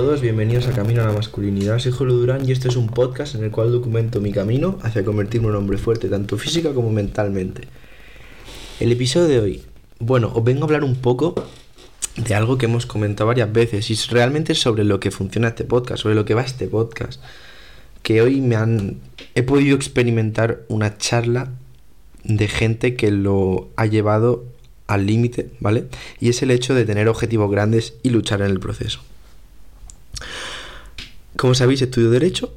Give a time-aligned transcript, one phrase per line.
[0.00, 1.78] todos, bienvenidos a Camino a la Masculinidad.
[1.78, 5.04] Soy Julio Durán y este es un podcast en el cual documento mi camino hacia
[5.04, 7.68] convertirme en un hombre fuerte, tanto física como mentalmente.
[8.80, 9.62] El episodio de hoy,
[9.98, 11.34] bueno, os vengo a hablar un poco
[12.16, 16.02] de algo que hemos comentado varias veces y realmente sobre lo que funciona este podcast,
[16.02, 17.20] sobre lo que va este podcast.
[18.02, 19.00] Que hoy me han.
[19.34, 21.50] He podido experimentar una charla
[22.24, 24.46] de gente que lo ha llevado
[24.86, 25.88] al límite, ¿vale?
[26.20, 29.02] Y es el hecho de tener objetivos grandes y luchar en el proceso.
[31.40, 32.52] Como sabéis, estudio Derecho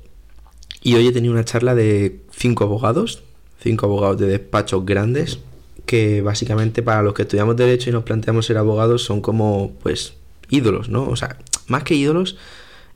[0.82, 3.24] y hoy he tenido una charla de cinco abogados,
[3.62, 5.40] cinco abogados de despachos grandes,
[5.86, 10.16] que básicamente para los que estudiamos Derecho y nos planteamos ser abogados son como, pues,
[10.50, 11.08] ídolos, ¿no?
[11.08, 11.38] O sea,
[11.68, 12.36] más que ídolos,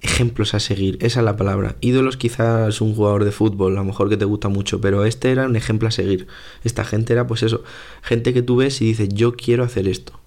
[0.01, 1.77] ejemplos a seguir, esa es la palabra.
[1.79, 5.31] Ídolos quizás un jugador de fútbol, a lo mejor que te gusta mucho, pero este
[5.31, 6.27] era un ejemplo a seguir.
[6.65, 7.63] Esta gente era pues eso,
[8.01, 10.19] gente que tú ves y dices, yo quiero hacer esto.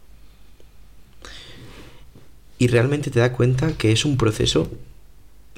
[2.59, 4.71] Y realmente te das cuenta que es un proceso,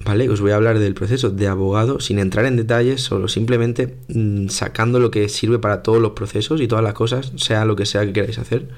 [0.04, 0.28] ¿vale?
[0.28, 4.48] Os voy a hablar del proceso de abogado sin entrar en detalles, solo simplemente mm,
[4.48, 7.86] sacando lo que sirve para todos los procesos y todas las cosas, sea lo que
[7.86, 8.68] sea que queráis hacer.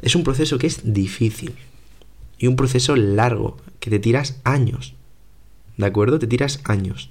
[0.00, 1.54] Es un proceso que es difícil,
[2.38, 4.94] y un proceso largo, que te tiras años.
[5.76, 6.18] ¿De acuerdo?
[6.18, 7.10] Te tiras años.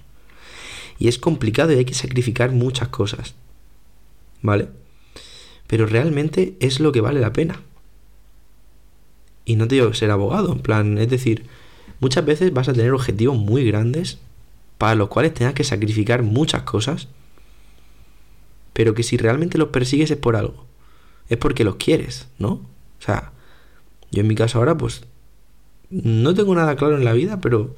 [1.00, 3.36] Y es complicado y hay que sacrificar muchas cosas.
[4.42, 4.70] ¿Vale?
[5.68, 7.62] Pero realmente es lo que vale la pena.
[9.46, 11.46] Y no te digo ser abogado, en plan, es decir,
[12.00, 14.20] muchas veces vas a tener objetivos muy grandes
[14.78, 17.08] para los cuales tengas que sacrificar muchas cosas,
[18.74, 20.66] pero que si realmente los persigues es por algo.
[21.30, 22.50] Es porque los quieres, ¿no?
[22.50, 23.32] O sea,
[24.12, 25.04] yo en mi caso ahora pues
[25.90, 27.76] no tengo nada claro en la vida, pero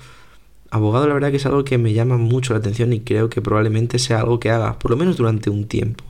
[0.69, 3.41] abogado la verdad que es algo que me llama mucho la atención y creo que
[3.41, 6.03] probablemente sea algo que haga, por lo menos durante un tiempo.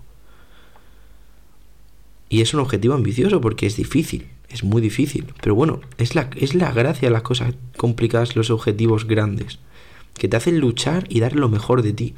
[2.30, 5.34] Y es un objetivo ambicioso porque es difícil, es muy difícil.
[5.42, 9.60] Pero bueno, es la, es la gracia de las cosas complicadas, los objetivos grandes,
[10.14, 12.16] que te hacen luchar y dar lo mejor de ti.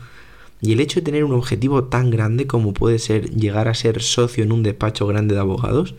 [0.61, 4.01] Y el hecho de tener un objetivo tan grande como puede ser llegar a ser
[4.01, 5.95] socio en un despacho grande de abogados,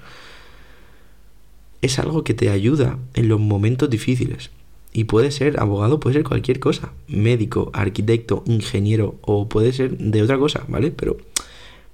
[1.82, 4.50] es algo que te ayuda en los momentos difíciles.
[4.92, 6.92] Y puede ser abogado, puede ser cualquier cosa.
[7.06, 10.90] Médico, arquitecto, ingeniero o puede ser de otra cosa, ¿vale?
[10.90, 11.16] Pero,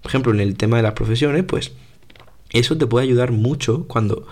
[0.02, 1.72] por ejemplo, en el tema de las profesiones, pues
[2.58, 4.26] eso te puede ayudar mucho cuando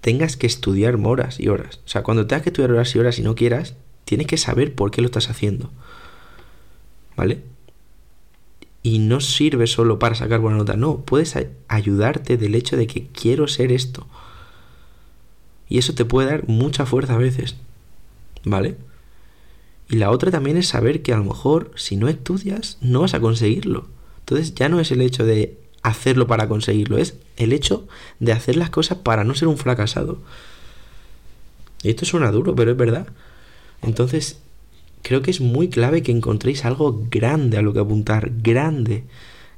[0.00, 1.80] tengas que estudiar horas y horas.
[1.86, 3.74] O sea, cuando tengas que estudiar horas y horas y no quieras,
[4.04, 5.70] tienes que saber por qué lo estás haciendo.
[7.16, 7.42] ¿Vale?
[8.82, 11.36] Y no sirve solo para sacar buena nota, no, puedes
[11.68, 14.06] ayudarte del hecho de que quiero ser esto.
[15.68, 17.56] Y eso te puede dar mucha fuerza a veces.
[18.44, 18.76] ¿Vale?
[19.88, 23.14] Y la otra también es saber que a lo mejor si no estudias no vas
[23.14, 23.86] a conseguirlo.
[24.18, 27.86] Entonces ya no es el hecho de hacerlo para conseguirlo, es el hecho
[28.20, 30.18] de hacer las cosas para no ser un fracasado.
[31.82, 33.08] Y esto suena duro, pero es verdad.
[33.82, 34.38] Entonces,
[35.02, 39.04] creo que es muy clave que encontréis algo grande a lo que apuntar, grande,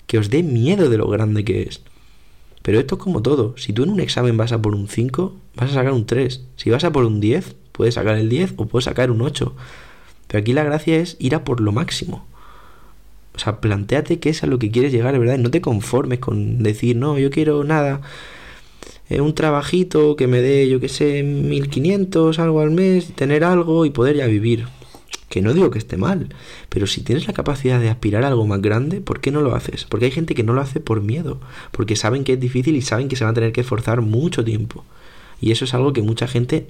[0.06, 1.82] que os dé miedo de lo grande que es.
[2.62, 3.54] Pero esto es como todo.
[3.58, 6.40] Si tú en un examen vas a por un 5, vas a sacar un 3.
[6.56, 9.54] Si vas a por un 10, puedes sacar el 10 o puedes sacar un 8.
[10.26, 12.26] Pero aquí la gracia es ir a por lo máximo.
[13.34, 15.38] O sea, planteate qué es a lo que quieres llegar, ¿verdad?
[15.38, 18.00] Y no te conformes con decir, no, yo quiero nada.
[19.08, 23.84] Eh, un trabajito que me dé, yo qué sé, 1500, algo al mes, tener algo
[23.84, 24.66] y poder ya vivir.
[25.28, 26.28] Que no digo que esté mal,
[26.68, 29.54] pero si tienes la capacidad de aspirar a algo más grande, ¿por qué no lo
[29.54, 29.84] haces?
[29.84, 31.40] Porque hay gente que no lo hace por miedo,
[31.72, 34.44] porque saben que es difícil y saben que se van a tener que esforzar mucho
[34.44, 34.84] tiempo.
[35.40, 36.68] Y eso es algo que mucha gente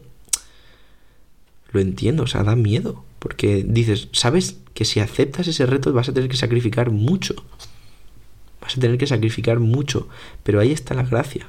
[1.75, 6.09] lo entiendo, o sea, da miedo, porque dices, sabes que si aceptas ese reto vas
[6.09, 7.35] a tener que sacrificar mucho.
[8.63, 10.09] Vas a tener que sacrificar mucho,
[10.43, 11.47] pero ahí está la gracia.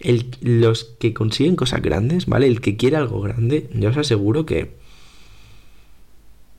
[0.00, 2.46] El, los que consiguen cosas grandes, ¿vale?
[2.46, 4.76] El que quiere algo grande, yo os aseguro que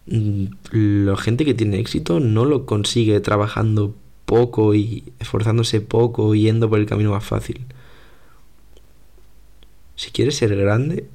[0.10, 3.96] Mm, la gente que tiene éxito no lo consigue trabajando
[4.26, 7.66] poco y esforzándose poco yendo por el camino más fácil.
[9.96, 11.06] Si quieres ser grande,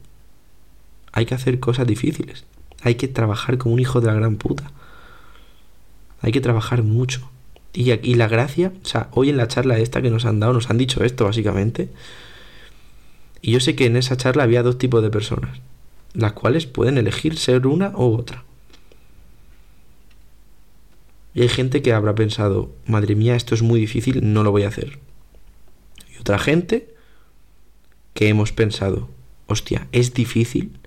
[1.14, 2.44] hay que hacer cosas difíciles.
[2.82, 4.72] Hay que trabajar como un hijo de la gran puta.
[6.20, 7.31] Hay que trabajar mucho.
[7.72, 10.52] Y, y la gracia, o sea, hoy en la charla esta que nos han dado,
[10.52, 11.88] nos han dicho esto básicamente.
[13.40, 15.61] Y yo sé que en esa charla había dos tipos de personas,
[16.14, 18.43] las cuales pueden elegir ser una u otra.
[21.32, 24.64] Y hay gente que habrá pensado, madre mía, esto es muy difícil, no lo voy
[24.64, 24.99] a hacer.
[26.12, 26.93] Y otra gente
[28.14, 29.08] que hemos pensado,
[29.46, 30.78] hostia, es difícil,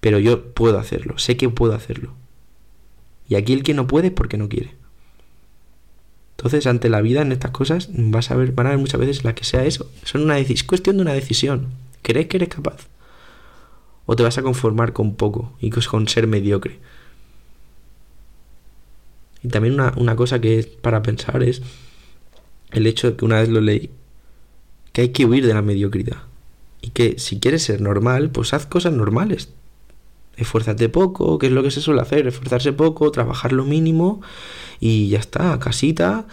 [0.00, 2.14] pero yo puedo hacerlo, sé que puedo hacerlo.
[3.28, 4.74] Y aquí el que no puede es porque no quiere.
[6.36, 9.24] Entonces, ante la vida en estas cosas, vas a ver, van a ver muchas veces
[9.24, 9.90] la que sea eso.
[10.04, 11.68] Son una es cuestión de una decisión.
[12.02, 12.86] ¿Crees que eres capaz?
[14.04, 16.78] ¿O te vas a conformar con poco y con ser mediocre?
[19.42, 21.62] Y también una, una cosa que es para pensar es
[22.70, 23.90] el hecho de que una vez lo leí,
[24.92, 26.22] que hay que huir de la mediocridad.
[26.82, 29.48] Y que si quieres ser normal, pues haz cosas normales.
[30.36, 34.20] Esfuérzate poco, que es lo que se suele hacer, esforzarse poco, trabajar lo mínimo
[34.80, 36.26] y ya está, casita.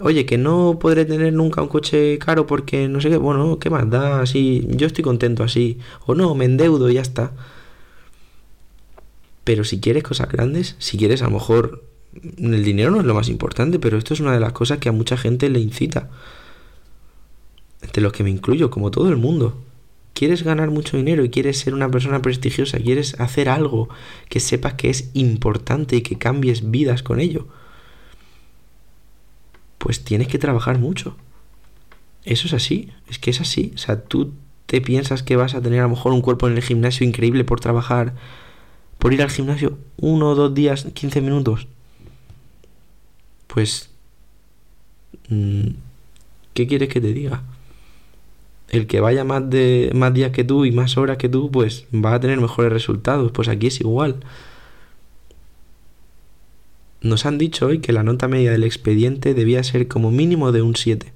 [0.00, 3.68] Oye, que no podré tener nunca un coche caro porque no sé qué, bueno, ¿qué
[3.68, 4.22] más da?
[4.22, 5.78] Así, yo estoy contento así.
[6.06, 7.32] O no, me endeudo y ya está.
[9.44, 11.84] Pero si quieres cosas grandes, si quieres a lo mejor
[12.14, 14.88] el dinero no es lo más importante, pero esto es una de las cosas que
[14.88, 16.08] a mucha gente le incita.
[17.82, 19.56] Entre los que me incluyo, como todo el mundo
[20.14, 23.88] quieres ganar mucho dinero y quieres ser una persona prestigiosa, quieres hacer algo
[24.28, 27.48] que sepas que es importante y que cambies vidas con ello,
[29.78, 31.16] pues tienes que trabajar mucho.
[32.24, 33.72] Eso es así, es que es así.
[33.74, 34.34] O sea, tú
[34.66, 37.44] te piensas que vas a tener a lo mejor un cuerpo en el gimnasio increíble
[37.44, 38.14] por trabajar,
[38.98, 41.66] por ir al gimnasio uno o dos días, 15 minutos.
[43.46, 43.90] Pues,
[45.28, 45.68] mm,
[46.54, 47.42] ¿qué quieres que te diga?
[48.70, 51.86] El que vaya más, de, más días que tú y más horas que tú, pues
[51.92, 53.32] va a tener mejores resultados.
[53.32, 54.20] Pues aquí es igual.
[57.02, 60.62] Nos han dicho hoy que la nota media del expediente debía ser como mínimo de
[60.62, 61.12] un 7.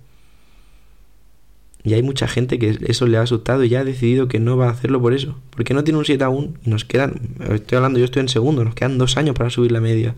[1.85, 4.56] Y hay mucha gente que eso le ha asustado y ya ha decidido que no
[4.56, 5.39] va a hacerlo por eso.
[5.51, 8.65] Porque no tiene un 7 aún y nos quedan, estoy hablando, yo estoy en segundo,
[8.65, 10.17] nos quedan dos años para subir la media.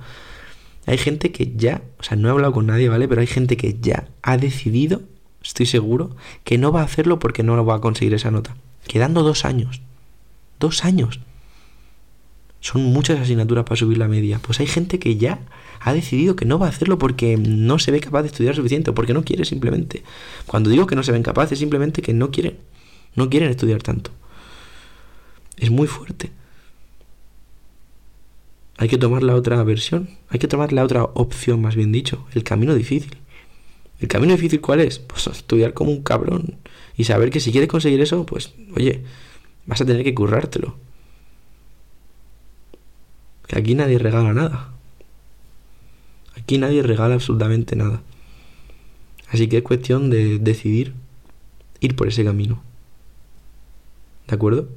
[0.86, 3.08] Hay gente que ya, o sea, no he hablado con nadie, ¿vale?
[3.08, 5.02] Pero hay gente que ya ha decidido
[5.48, 6.10] estoy seguro,
[6.44, 8.56] que no va a hacerlo porque no va a conseguir esa nota.
[8.86, 9.80] Quedando dos años.
[10.60, 11.20] Dos años.
[12.60, 14.40] Son muchas asignaturas para subir la media.
[14.40, 15.40] Pues hay gente que ya
[15.80, 18.90] ha decidido que no va a hacerlo porque no se ve capaz de estudiar suficiente
[18.90, 20.02] o porque no quiere simplemente.
[20.46, 22.56] Cuando digo que no se ven capaces, es simplemente que no quieren.
[23.14, 24.10] No quieren estudiar tanto.
[25.56, 26.30] Es muy fuerte.
[28.78, 30.10] Hay que tomar la otra versión.
[30.28, 32.26] Hay que tomar la otra opción, más bien dicho.
[32.34, 33.16] El camino difícil.
[34.00, 34.98] ¿El camino difícil cuál es?
[34.98, 36.56] Pues estudiar como un cabrón.
[36.96, 39.02] Y saber que si quieres conseguir eso, pues, oye,
[39.66, 40.76] vas a tener que currártelo.
[43.46, 44.72] Que aquí nadie regala nada.
[46.36, 48.02] Aquí nadie regala absolutamente nada.
[49.28, 50.94] Así que es cuestión de decidir
[51.80, 52.62] ir por ese camino.
[54.28, 54.68] ¿De acuerdo?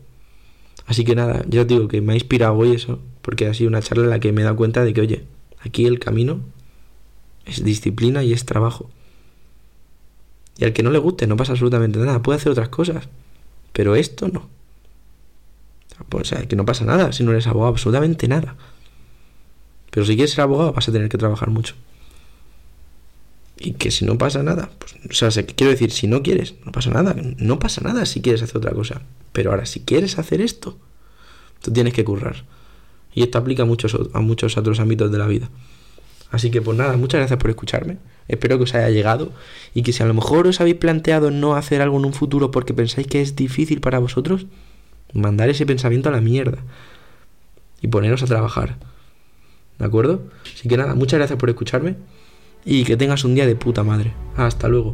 [0.86, 3.70] Así que nada, ya os digo que me ha inspirado hoy eso, porque ha sido
[3.70, 5.26] una charla en la que me he dado cuenta de que, oye,
[5.60, 6.40] aquí el camino
[7.46, 8.90] es disciplina y es trabajo.
[10.60, 13.08] Y al que no le guste no pasa absolutamente nada, puede hacer otras cosas,
[13.72, 14.50] pero esto no.
[16.10, 18.56] Pues, o sea, que no pasa nada si no eres abogado, absolutamente nada.
[19.92, 21.76] Pero si quieres ser abogado vas a tener que trabajar mucho.
[23.58, 26.72] Y que si no pasa nada, pues, o sea, quiero decir, si no quieres, no
[26.72, 27.16] pasa nada.
[27.38, 29.02] No pasa nada si quieres hacer otra cosa.
[29.34, 30.78] Pero ahora, si quieres hacer esto,
[31.62, 32.46] tú tienes que currar.
[33.14, 35.50] Y esto aplica a muchos, a muchos otros ámbitos de la vida.
[36.32, 37.98] Así que pues nada, muchas gracias por escucharme.
[38.30, 39.34] Espero que os haya llegado
[39.74, 42.52] y que si a lo mejor os habéis planteado no hacer algo en un futuro
[42.52, 44.46] porque pensáis que es difícil para vosotros,
[45.14, 46.60] mandar ese pensamiento a la mierda
[47.82, 48.78] y poneros a trabajar.
[49.80, 50.22] ¿De acuerdo?
[50.54, 51.96] Así que nada, muchas gracias por escucharme
[52.64, 54.14] y que tengas un día de puta madre.
[54.38, 54.94] Hasta luego.